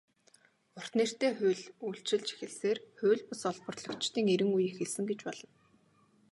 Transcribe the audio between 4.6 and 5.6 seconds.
эхэлсэн гэж болно.